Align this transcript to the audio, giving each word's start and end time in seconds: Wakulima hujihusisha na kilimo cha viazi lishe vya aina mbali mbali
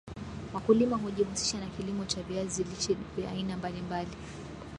Wakulima 0.53 0.97
hujihusisha 0.97 1.59
na 1.59 1.65
kilimo 1.67 2.05
cha 2.05 2.23
viazi 2.23 2.63
lishe 2.63 2.97
vya 3.17 3.31
aina 3.31 3.57
mbali 3.57 3.81
mbali 3.81 4.17